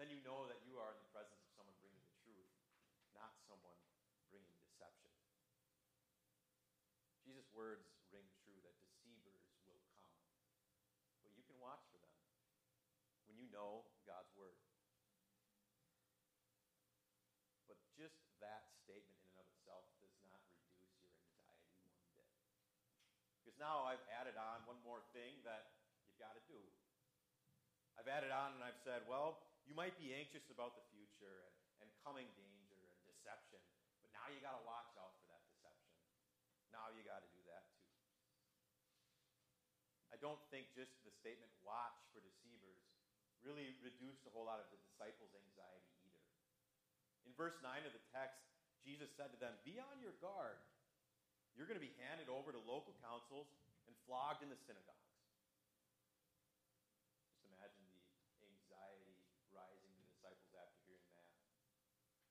then 0.00 0.08
you 0.08 0.16
know 0.24 0.48
that 0.48 0.64
you 0.64 0.80
are 0.80 0.88
in 0.96 1.00
the 1.04 1.12
presence 1.12 1.36
of 1.44 1.52
someone 1.52 1.76
bringing 1.84 2.00
the 2.00 2.16
truth, 2.24 2.48
not 3.12 3.36
someone 3.44 3.76
bringing 4.32 4.56
deception. 4.64 5.12
Words 7.50 7.90
ring 8.14 8.26
true 8.40 8.56
that 8.62 8.74
deceivers 8.78 9.44
will 9.66 9.82
come, 9.90 10.06
but 11.26 11.34
you 11.34 11.44
can 11.44 11.58
watch 11.58 11.82
for 11.90 11.98
them 11.98 12.14
when 13.26 13.36
you 13.36 13.50
know 13.50 13.84
God's 14.06 14.30
word. 14.38 14.58
But 17.66 17.78
just 17.94 18.16
that 18.40 18.70
statement 18.82 19.18
in 19.22 19.28
and 19.34 19.42
of 19.42 19.46
itself 19.54 19.84
does 20.00 20.14
not 20.24 20.40
reduce 20.46 20.94
your 21.02 21.12
anxiety 21.14 21.78
one 21.86 22.02
bit. 22.16 22.30
Because 23.42 23.58
now 23.60 23.84
I've 23.86 24.02
added 24.14 24.38
on 24.38 24.64
one 24.64 24.80
more 24.86 25.02
thing 25.14 25.38
that 25.44 25.74
you've 26.06 26.18
got 26.18 26.34
to 26.34 26.44
do. 26.50 26.62
I've 28.00 28.08
added 28.08 28.32
on 28.32 28.56
and 28.56 28.64
I've 28.64 28.80
said, 28.80 29.04
well, 29.04 29.44
you 29.68 29.76
might 29.76 29.92
be 30.00 30.16
anxious 30.16 30.48
about 30.48 30.72
the 30.72 30.84
future 30.88 31.44
and, 31.44 31.84
and 31.84 31.88
coming 32.00 32.26
danger 32.34 32.80
and 32.80 32.98
deception, 33.04 33.60
but 34.00 34.08
now 34.16 34.26
you 34.32 34.40
got 34.40 34.56
to 34.56 34.64
watch 34.64 34.88
out 34.96 35.12
for 35.20 35.28
that 35.28 35.44
deception. 35.52 35.92
Now 36.72 36.88
you 36.96 37.04
got 37.04 37.20
to 37.20 37.30
do 37.36 37.39
don't 40.20 40.40
think 40.52 40.68
just 40.76 40.92
the 41.02 41.12
statement 41.20 41.48
watch 41.64 41.96
for 42.12 42.20
deceivers 42.20 42.80
really 43.40 43.72
reduced 43.80 44.22
a 44.28 44.32
whole 44.36 44.44
lot 44.44 44.60
of 44.60 44.68
the 44.68 44.78
disciples' 44.84 45.32
anxiety 45.32 45.92
either. 46.04 46.24
In 47.24 47.32
verse 47.36 47.56
9 47.64 47.88
of 47.88 47.92
the 47.96 48.04
text, 48.12 48.36
Jesus 48.84 49.08
said 49.16 49.32
to 49.32 49.38
them, 49.40 49.56
Be 49.64 49.80
on 49.80 49.96
your 50.00 50.16
guard. 50.20 50.60
You're 51.56 51.68
going 51.68 51.80
to 51.80 51.84
be 51.84 51.96
handed 52.04 52.28
over 52.28 52.52
to 52.52 52.60
local 52.68 52.96
councils 53.00 53.48
and 53.88 53.96
flogged 54.04 54.44
in 54.44 54.52
the 54.52 54.60
synagogue. 54.68 55.00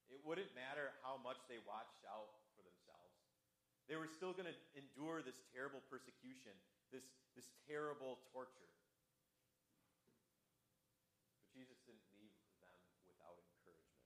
It 0.10 0.26
wouldn't 0.26 0.52
matter 0.52 0.92
how 1.00 1.16
much 1.22 1.38
they 1.48 1.62
watched 1.64 2.04
out. 2.04 2.34
They 3.90 3.98
were 3.98 4.06
still 4.06 4.38
going 4.38 4.46
to 4.46 4.54
endure 4.78 5.26
this 5.26 5.42
terrible 5.50 5.82
persecution, 5.90 6.54
this, 6.94 7.10
this 7.34 7.50
terrible 7.66 8.22
torture. 8.30 8.70
But 10.06 11.42
Jesus 11.50 11.82
didn't 11.90 12.06
leave 12.14 12.30
them 12.62 12.78
without 13.10 13.42
encouragement. 13.42 14.06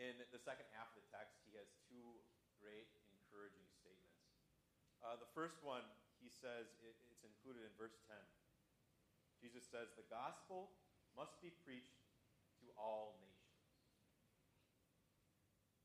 In 0.00 0.16
the 0.32 0.40
second 0.40 0.64
half 0.72 0.88
of 0.96 1.04
the 1.04 1.08
text, 1.12 1.36
he 1.44 1.52
has 1.60 1.68
two 1.92 2.16
great 2.56 2.88
encouraging 3.12 3.68
statements. 3.76 4.24
Uh, 5.04 5.20
the 5.20 5.28
first 5.36 5.60
one, 5.60 5.84
he 6.24 6.32
says, 6.32 6.72
it, 6.80 6.96
it's 7.12 7.24
included 7.28 7.60
in 7.60 7.72
verse 7.76 8.00
10. 8.08 8.16
Jesus 9.36 9.68
says, 9.68 9.92
The 10.00 10.08
gospel 10.08 10.72
must 11.12 11.36
be 11.44 11.52
preached 11.60 12.00
to 12.64 12.72
all 12.80 13.20
nations. 13.20 13.29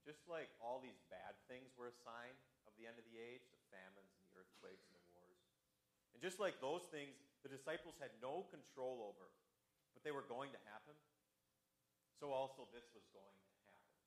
Just 0.06 0.30
like 0.30 0.54
all 0.62 0.78
these 0.78 1.02
bad 1.10 1.34
things 1.50 1.74
were 1.74 1.90
a 1.90 1.98
sign 2.06 2.38
of 2.70 2.78
the 2.78 2.86
end 2.86 3.02
of 3.02 3.06
the 3.10 3.18
age, 3.18 3.42
the 3.50 3.58
famines 3.74 4.14
and 4.14 4.22
the 4.30 4.34
earthquakes 4.38 4.86
and 4.86 5.02
the 5.02 5.06
wars. 5.18 5.42
And 6.14 6.22
just 6.22 6.38
like 6.38 6.62
those 6.62 6.86
things, 6.94 7.18
the 7.42 7.50
disciples 7.50 7.98
had 7.98 8.14
no 8.22 8.46
control 8.54 9.02
over, 9.02 9.34
but 9.98 10.06
they 10.06 10.14
were 10.14 10.26
going 10.30 10.54
to 10.54 10.62
happen, 10.70 10.94
so 12.22 12.30
also 12.30 12.70
this 12.70 12.86
was 12.94 13.06
going 13.12 13.34
to 13.34 13.54
happen. 13.66 13.98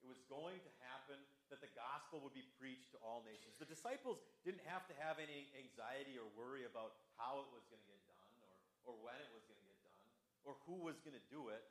It 0.00 0.08
was 0.08 0.24
going 0.32 0.64
to 0.64 0.72
happen 0.88 1.20
that 1.52 1.60
the 1.60 1.70
gospel 1.76 2.24
would 2.24 2.34
be 2.34 2.48
preached 2.56 2.90
to 2.96 2.98
all 3.04 3.20
nations. 3.22 3.60
The 3.60 3.68
disciples 3.68 4.18
didn't 4.48 4.64
have 4.64 4.88
to 4.90 4.94
have 4.98 5.20
any 5.20 5.46
anxiety 5.54 6.18
or 6.18 6.26
worry 6.34 6.64
about 6.64 6.96
how 7.20 7.44
it 7.44 7.48
was 7.52 7.68
going 7.68 7.84
to 7.84 7.88
get 7.88 8.00
done 8.08 8.34
or, 8.42 8.92
or 8.92 8.94
when 9.04 9.20
it 9.20 9.30
was 9.30 9.44
going 9.44 9.60
to 9.60 9.68
get 9.68 9.78
done 9.84 10.06
or 10.42 10.58
who 10.66 10.80
was 10.80 10.98
going 11.04 11.14
to 11.14 11.26
do 11.30 11.52
it. 11.52 11.62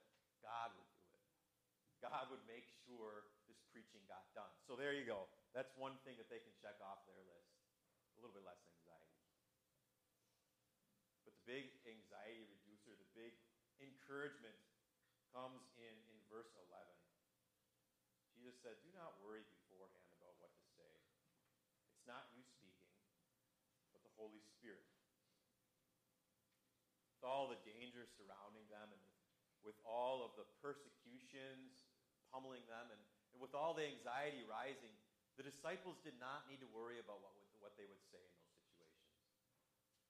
God 0.45 0.71
would 0.77 0.94
God 2.05 2.29
would 2.29 2.45
make 2.45 2.69
sure 2.85 3.25
this 3.49 3.57
preaching 3.73 4.05
got 4.05 4.21
done. 4.37 4.53
So 4.69 4.77
there 4.77 4.93
you 4.93 5.09
go. 5.09 5.25
That's 5.57 5.73
one 5.73 5.97
thing 6.05 6.21
that 6.21 6.29
they 6.29 6.37
can 6.37 6.53
check 6.61 6.77
off 6.85 7.01
their 7.09 7.17
list. 7.25 7.49
A 8.13 8.21
little 8.21 8.29
bit 8.29 8.45
less 8.45 8.61
anxiety. 8.61 9.17
But 11.17 11.33
the 11.33 11.37
big 11.49 11.73
anxiety 11.89 12.45
reducer, 12.45 12.93
the 12.93 13.09
big 13.17 13.33
encouragement 13.81 14.53
comes 15.33 15.65
in, 15.81 15.95
in 16.13 16.17
verse 16.29 16.53
11. 16.69 16.69
Jesus 18.37 18.53
said, 18.61 18.77
Do 18.85 18.93
not 18.93 19.17
worry 19.25 19.41
beforehand 19.41 20.13
about 20.13 20.37
what 20.37 20.53
to 20.53 20.65
say. 20.77 20.93
It's 21.89 22.05
not 22.05 22.29
you 22.37 22.45
speaking, 22.45 22.93
but 23.89 24.05
the 24.05 24.13
Holy 24.13 24.45
Spirit. 24.53 24.85
With 27.17 27.25
all 27.25 27.49
the 27.49 27.57
dangers 27.65 28.13
surrounding 28.13 28.69
them 28.69 28.93
and 28.93 29.01
with 29.65 29.81
all 29.81 30.21
of 30.21 30.37
the 30.37 30.45
persecutions 30.61 31.84
pummeling 32.35 32.67
them, 32.67 32.91
and, 32.91 32.99
and 33.31 33.39
with 33.39 33.55
all 33.55 33.71
the 33.71 33.87
anxiety 33.87 34.43
rising, 34.43 34.91
the 35.39 35.47
disciples 35.47 35.95
did 36.03 36.19
not 36.19 36.43
need 36.51 36.59
to 36.59 36.67
worry 36.75 36.99
about 36.99 37.23
what, 37.23 37.31
would, 37.39 37.47
what 37.63 37.71
they 37.79 37.87
would 37.87 38.03
say 38.11 38.19
in 38.19 38.35
those 38.43 38.51
situations. 38.59 39.15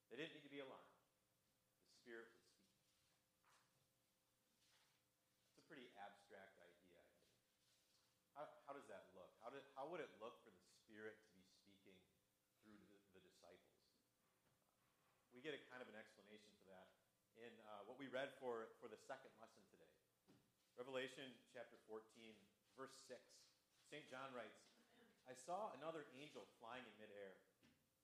They 0.09 0.17
didn't 0.17 0.33
need 0.33 0.45
to 0.49 0.49
be 0.49 0.65
alarmed. 0.65 0.89
The 1.85 1.93
Spirit 2.01 2.25
would 2.33 2.41
speak. 2.49 2.65
It's 5.53 5.61
a 5.61 5.65
pretty 5.69 5.85
abstract 6.01 6.57
idea. 6.65 6.97
How, 8.33 8.49
how 8.65 8.73
does 8.73 8.89
that 8.89 9.13
look? 9.13 9.29
How, 9.45 9.53
did, 9.53 9.61
how 9.77 9.85
would 9.93 10.01
it 10.01 10.09
look 10.17 10.41
for 10.41 10.49
the 10.49 10.65
Spirit 10.81 11.21
to 11.21 11.29
be 11.37 11.45
speaking 11.45 11.97
through 12.65 12.81
the, 12.89 12.97
the 13.13 13.21
disciples? 13.21 13.81
We 15.33 15.45
get 15.45 15.53
a 15.53 15.61
kind 15.69 15.81
of 15.81 15.89
an 15.89 15.97
explanation 15.97 16.53
for 16.61 16.73
that 16.73 16.89
in 17.41 17.53
uh, 17.65 17.85
what 17.89 17.97
we 17.97 18.09
read 18.09 18.33
for, 18.37 18.69
for 18.77 18.89
the 18.89 18.97
second 19.09 19.33
lesson. 19.41 19.64
Revelation 20.75 21.31
chapter 21.55 21.79
14, 21.87 22.03
verse 22.75 22.91
6. 23.07 23.15
St. 23.87 24.03
John 24.11 24.27
writes, 24.35 24.59
I 25.23 25.31
saw 25.31 25.71
another 25.79 26.03
angel 26.19 26.43
flying 26.59 26.83
in 26.83 26.95
midair, 26.99 27.31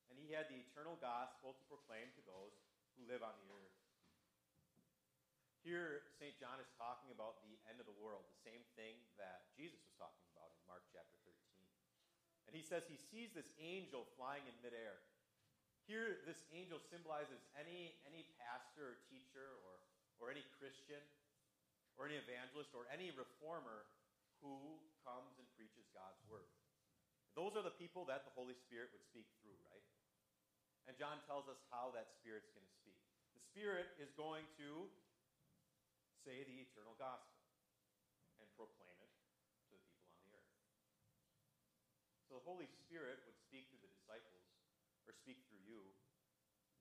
and 0.07 0.15
he 0.15 0.31
had 0.31 0.47
the 0.47 0.55
eternal 0.55 0.95
gospel 1.03 1.51
to 1.51 1.63
proclaim 1.67 2.07
to 2.15 2.23
those 2.23 2.55
who 2.95 3.03
live 3.11 3.27
on 3.27 3.35
the 3.43 3.51
earth. 3.51 3.75
Here, 5.67 6.07
St. 6.15 6.31
John 6.39 6.63
is 6.63 6.71
talking 6.79 7.11
about 7.11 7.43
the 7.43 7.59
end 7.67 7.83
of 7.83 7.85
the 7.85 7.99
world, 7.99 8.23
the 8.23 8.47
same 8.47 8.63
thing 8.79 8.95
that 9.19 9.51
Jesus 9.53 9.77
was 9.83 9.93
talking 9.99 10.25
about 10.31 10.55
in 10.55 10.63
Mark 10.63 10.87
chapter 10.95 11.19
13. 11.27 11.35
And 12.47 12.55
he 12.55 12.63
says 12.63 12.87
he 12.87 12.97
sees 12.97 13.35
this 13.35 13.51
angel 13.59 14.07
flying 14.15 14.47
in 14.47 14.55
midair. 14.63 15.03
Here, 15.91 16.23
this 16.23 16.39
angel 16.55 16.79
symbolizes 16.79 17.43
any, 17.59 17.99
any 18.07 18.31
pastor 18.39 18.95
or 18.95 19.03
teacher 19.11 19.59
or, 19.67 19.75
or 20.23 20.25
any 20.31 20.47
Christian 20.55 21.03
or 22.01 22.09
any 22.09 22.17
evangelist 22.17 22.73
or 22.73 22.89
any 22.89 23.13
reformer 23.13 23.85
who 24.41 24.57
comes 25.05 25.37
and 25.37 25.45
preaches 25.53 25.85
God's 25.93 26.17
word. 26.25 26.49
Those 27.37 27.53
are 27.53 27.61
the 27.61 27.77
people 27.77 28.09
that 28.09 28.25
the 28.25 28.33
Holy 28.33 28.57
Spirit 28.57 28.89
would 28.89 29.05
speak 29.05 29.29
through, 29.37 29.53
right? 29.69 29.85
And 30.89 30.97
John 30.97 31.21
tells 31.29 31.45
us 31.45 31.61
how 31.69 31.93
that 31.93 32.09
Spirit's 32.17 32.49
going 32.57 32.65
to 32.65 32.75
speak. 32.81 32.97
The 33.37 33.45
Spirit 33.53 33.93
is 34.01 34.09
going 34.17 34.49
to 34.57 34.89
say 36.25 36.41
the 36.41 36.57
eternal 36.65 36.97
gospel 36.97 37.37
and 38.41 38.49
proclaim 38.57 38.97
it 38.97 39.13
to 39.69 39.77
the 39.77 39.85
people 39.85 39.93
on 40.09 40.17
the 40.25 40.33
earth. 40.33 40.57
So 42.25 42.41
the 42.41 42.47
Holy 42.49 42.65
Spirit 42.81 43.21
would 43.29 43.37
speak 43.45 43.69
through 43.69 43.85
the 43.85 43.93
disciples, 43.93 44.41
or 45.05 45.13
speak 45.13 45.37
through 45.45 45.61
you, 45.69 45.85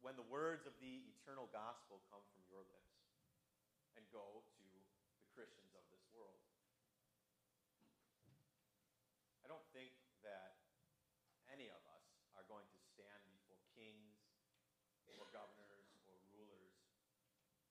when 0.00 0.16
the 0.16 0.24
words 0.32 0.64
of 0.64 0.72
the 0.80 1.04
eternal 1.12 1.44
gospel 1.52 2.00
come 2.08 2.24
from 2.32 2.40
your 2.48 2.64
lips 2.64 2.96
and 4.00 4.04
go 4.08 4.40
to 4.56 4.59
Christians 5.40 5.72
of 5.72 5.88
this 5.88 6.04
world. 6.12 6.36
I 9.40 9.48
don't 9.48 9.64
think 9.72 9.96
that 10.20 10.60
any 11.48 11.72
of 11.72 11.80
us 11.96 12.04
are 12.36 12.44
going 12.44 12.68
to 12.68 12.76
stand 12.92 13.24
before 13.32 13.56
kings 13.72 14.20
or 15.16 15.24
governors 15.32 15.96
or 16.04 16.20
rulers 16.36 16.76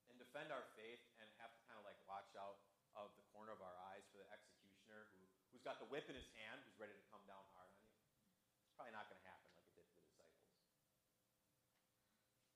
and 0.10 0.18
defend 0.18 0.50
our 0.50 0.66
faith 0.74 0.98
and 1.22 1.30
have 1.38 1.54
to 1.54 1.62
kind 1.70 1.78
of 1.78 1.86
like 1.86 2.02
watch 2.10 2.34
out 2.42 2.58
of 2.98 3.14
the 3.22 3.26
corner 3.38 3.54
of 3.54 3.62
our 3.62 3.78
eyes 3.94 4.02
for 4.10 4.18
the 4.18 4.26
executioner 4.34 5.06
who, 5.14 5.22
who's 5.54 5.62
got 5.62 5.78
the 5.78 5.86
whip 5.94 6.10
in 6.10 6.18
his 6.18 6.26
hand, 6.42 6.66
who's 6.66 6.82
ready 6.82 6.98
to 6.98 7.06
come 7.14 7.22
down 7.30 7.46
hard 7.54 7.70
on 7.70 7.86
you. 7.86 8.02
It's 8.66 8.74
probably 8.74 8.98
not 8.98 9.06
going 9.14 9.22
to 9.22 9.28
happen 9.30 9.54
like 9.54 9.70
it 9.70 9.78
did 9.78 9.86
for 9.94 10.02
the 10.02 10.10
disciples. 10.10 10.58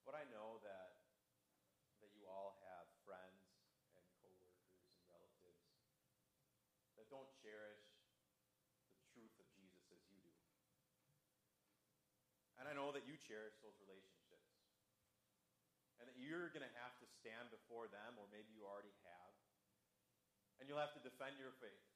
But 0.02 0.18
I 0.18 0.26
know 0.34 0.58
that 0.66 1.04
don't 7.14 7.30
cherish 7.38 7.86
the 8.98 9.06
truth 9.14 9.34
of 9.38 9.46
Jesus 9.54 9.86
as 9.94 10.02
you 10.10 10.18
do. 10.18 10.34
And 12.58 12.66
I 12.66 12.74
know 12.74 12.90
that 12.90 13.06
you 13.06 13.14
cherish 13.22 13.54
those 13.62 13.78
relationships. 13.78 14.50
And 16.02 16.10
that 16.10 16.18
you're 16.18 16.50
going 16.50 16.66
to 16.66 16.74
have 16.82 16.98
to 16.98 17.06
stand 17.22 17.54
before 17.54 17.86
them, 17.86 18.18
or 18.18 18.26
maybe 18.34 18.50
you 18.50 18.66
already 18.66 18.92
have. 19.06 19.32
And 20.58 20.66
you'll 20.66 20.82
have 20.82 20.92
to 20.98 21.02
defend 21.06 21.38
your 21.38 21.54
faith, 21.62 21.86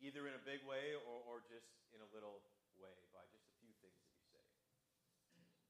either 0.00 0.24
in 0.24 0.32
a 0.32 0.42
big 0.48 0.64
way 0.64 0.96
or, 0.96 1.20
or 1.28 1.44
just 1.44 1.68
in 1.92 2.00
a 2.00 2.08
little 2.16 2.40
way, 2.80 2.96
by 3.12 3.20
just 3.36 3.44
a 3.44 3.56
few 3.60 3.70
things 3.84 4.00
that 4.00 4.10
you 4.16 4.24
say. 4.32 4.44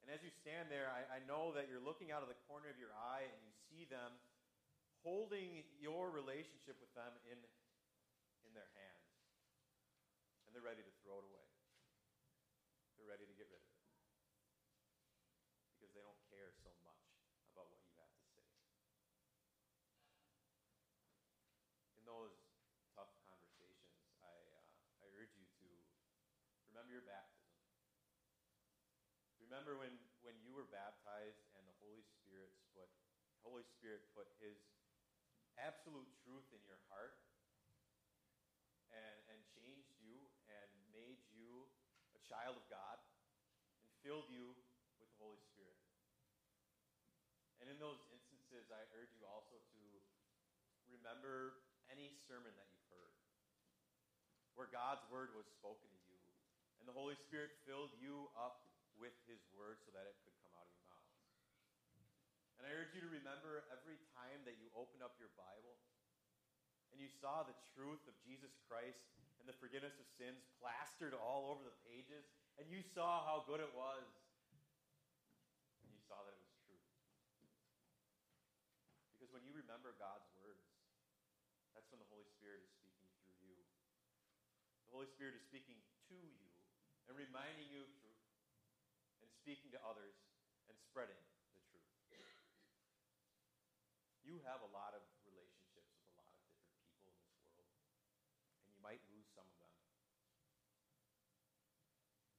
And 0.07 0.09
as 0.15 0.23
you 0.23 0.31
stand 0.31 0.71
there, 0.71 0.87
I, 0.87 1.19
I 1.19 1.21
know 1.27 1.51
that 1.59 1.67
you're 1.67 1.83
looking 1.83 2.15
out 2.15 2.23
of 2.23 2.31
the 2.31 2.39
corner 2.47 2.71
of 2.71 2.79
your 2.79 2.95
eye 2.95 3.27
and 3.27 3.41
you 3.43 3.53
see 3.67 3.91
them 3.91 4.15
holding 5.03 5.67
your 5.83 6.09
relationship 6.15 6.79
with 6.79 6.93
them 6.95 7.11
in, 7.29 7.37
their 8.55 8.71
hand. 8.79 9.03
And 10.47 10.55
they're 10.55 10.65
ready 10.65 10.87
to 10.87 10.95
throw 11.03 11.19
it 11.19 11.27
away. 11.27 11.49
They're 12.95 13.11
ready 13.11 13.27
to 13.27 13.35
get 13.35 13.51
rid 13.51 13.59
of 13.59 13.69
it. 13.69 13.83
Because 15.75 15.91
they 15.91 16.01
don't 16.01 16.23
care 16.31 16.55
so 16.63 16.71
much 16.87 17.03
about 17.51 17.67
what 17.69 17.83
you 17.83 17.91
have 17.99 18.15
to 18.15 18.25
say. 18.33 18.47
In 21.99 22.07
those 22.07 22.35
tough 22.95 23.11
conversations, 23.27 23.99
I, 24.23 24.31
uh, 24.31 25.03
I 25.03 25.11
urge 25.19 25.35
you 25.35 25.45
to 25.45 25.69
remember 26.71 26.95
your 26.95 27.07
baptism. 27.07 27.45
Remember 29.43 29.77
when, 29.77 29.95
when 30.25 30.39
you 30.41 30.57
were 30.57 30.67
baptized 30.71 31.45
and 31.59 31.63
the 31.69 31.77
Holy 31.83 32.03
Spirit 32.17 32.51
put, 32.73 32.89
Holy 33.45 33.63
Spirit 33.77 34.03
put 34.17 34.27
his 34.41 34.57
absolute 35.61 36.09
truth 36.25 36.49
in 36.51 36.63
your 36.67 36.81
heart 36.91 37.15
and, 38.91 39.17
and 39.31 39.39
changed 39.55 39.95
you 40.03 40.19
and 40.51 40.71
made 40.91 41.23
you 41.31 41.67
a 42.14 42.14
child 42.29 42.57
of 42.57 42.67
God 42.73 42.99
and 43.85 43.89
filled 44.01 44.29
you 44.33 44.57
with 45.01 45.09
the 45.09 45.19
Holy 45.21 45.41
Spirit. 45.53 45.79
And 47.61 47.69
in 47.73 47.81
those 47.81 48.01
instances, 48.13 48.69
I 48.69 48.85
urge 48.97 49.13
you 49.17 49.25
also 49.25 49.57
to 49.57 49.83
remember 50.93 51.65
any 51.89 52.13
sermon 52.29 52.53
that 52.57 52.69
you've 52.73 52.89
heard 52.93 53.15
where 54.57 54.71
God's 54.71 55.05
word 55.11 55.35
was 55.35 55.49
spoken 55.49 55.89
to 55.89 56.01
you 56.13 56.21
and 56.81 56.87
the 56.87 56.97
Holy 56.97 57.17
Spirit 57.17 57.49
filled 57.65 57.97
you 57.97 58.29
up 58.37 58.69
with 59.01 59.17
his 59.25 59.41
word 59.57 59.81
so 59.83 59.91
that 59.97 60.07
it 60.07 60.15
could 60.23 60.37
come 60.45 60.55
out 60.55 60.69
of 60.69 60.75
your 60.77 60.87
mouth. 60.87 61.11
And 62.61 62.69
I 62.69 62.71
urge 62.77 62.93
you 62.95 63.03
to 63.03 63.11
remember 63.11 63.67
every 63.73 63.99
time 64.15 64.45
that 64.47 64.61
you 64.61 64.69
opened 64.77 65.03
up 65.03 65.17
your 65.19 65.33
Bible 65.35 65.81
and 66.95 67.03
you 67.03 67.11
saw 67.11 67.43
the 67.43 67.57
truth 67.75 68.05
of 68.07 68.15
Jesus 68.23 68.55
Christ 68.71 69.03
and 69.45 69.53
the 69.53 69.61
forgiveness 69.61 70.01
of 70.01 70.09
sins 70.17 70.41
plastered 70.57 71.13
all 71.13 71.53
over 71.53 71.61
the 71.61 71.77
pages, 71.85 72.25
and 72.57 72.65
you 72.73 72.81
saw 72.81 73.21
how 73.29 73.45
good 73.45 73.61
it 73.61 73.69
was, 73.77 74.09
and 75.85 75.93
you 75.93 76.01
saw 76.09 76.17
that 76.25 76.33
it 76.33 76.41
was 76.41 76.57
true. 76.65 76.81
Because 79.13 79.29
when 79.37 79.45
you 79.45 79.53
remember 79.53 79.93
God's 80.01 80.25
words, 80.41 80.65
that's 81.77 81.85
when 81.93 82.01
the 82.01 82.09
Holy 82.09 82.25
Spirit 82.41 82.65
is 82.65 82.73
speaking 82.73 83.05
through 83.21 83.37
you. 83.45 83.61
The 84.89 84.97
Holy 84.97 85.13
Spirit 85.13 85.37
is 85.37 85.45
speaking 85.45 85.77
to 86.09 86.17
you 86.17 86.49
and 87.05 87.13
reminding 87.13 87.69
you 87.69 87.85
of 87.85 87.93
truth 88.01 88.25
and 89.21 89.29
speaking 89.29 89.69
to 89.77 89.81
others 89.85 90.17
and 90.73 90.77
spreading 90.89 91.21
the 91.21 91.61
truth. 91.69 91.85
You 94.25 94.41
have 94.49 94.65
a 94.65 94.71
lot 94.73 94.97
of 94.97 95.05
relationships 95.29 95.93
with 96.01 96.09
a 96.09 96.17
lot 96.17 96.33
of 96.33 96.41
different 96.49 96.65
people 96.81 97.13
in 97.21 97.29
this 97.29 97.45
world, 97.53 97.77
and 98.57 98.73
you 98.73 98.81
might 98.81 99.05
lose 99.13 99.29
some 99.37 99.45
of 99.45 99.57
them. 99.61 99.69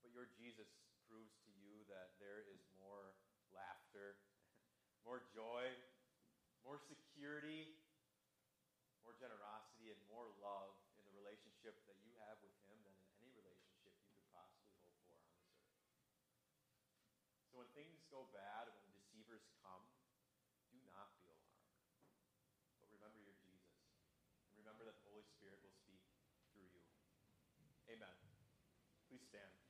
But 0.02 0.10
your 0.10 0.26
Jesus 0.34 0.66
proves 1.06 1.38
to 1.46 1.54
you 1.62 1.86
that 1.94 2.18
there 2.18 2.42
is 2.50 2.58
more 2.82 3.14
laughter, 3.54 4.18
more 5.06 5.22
joy, 5.30 5.70
more 6.66 6.82
security, 6.82 7.78
more 9.06 9.14
generosity, 9.22 9.94
and 9.94 10.02
more 10.10 10.26
love 10.42 10.74
in 10.98 11.06
the 11.06 11.14
relationship 11.14 11.78
that 11.86 12.02
you 12.02 12.18
have 12.26 12.42
with 12.42 12.52
Him 12.66 12.82
than 12.82 12.98
in 12.98 13.10
any 13.22 13.30
relationship 13.38 13.94
you 14.02 14.10
could 14.10 14.26
possibly 14.34 14.74
hope 14.82 14.98
for 15.06 15.14
on 15.14 15.30
this 15.30 15.46
earth. 15.54 15.78
So 17.54 17.62
when 17.62 17.70
things 17.78 18.02
go 18.10 18.26
bad, 18.34 18.74
when 18.74 18.90
deceivers 18.98 19.46
come, 19.62 19.86
do 20.74 20.82
not 20.90 21.14
be 21.22 21.30
alarmed. 21.30 21.78
But 22.82 22.90
remember 22.90 23.22
your 23.22 23.38
Jesus. 23.46 23.78
And 24.50 24.58
remember 24.58 24.90
that 24.90 24.98
the 24.98 25.06
Holy 25.06 25.24
Spirit 25.38 25.62
will 25.62 25.78
speak 25.86 26.02
through 26.50 26.66
you. 26.66 26.82
Amen. 27.94 28.18
Please 29.06 29.22
stand. 29.30 29.65